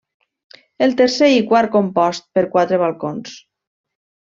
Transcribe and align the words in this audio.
El 0.85 0.95
tercer 1.01 1.29
i 1.35 1.45
quart 1.53 1.73
compost 1.77 2.29
per 2.41 2.47
quatre 2.59 2.83
balcons. 2.89 3.41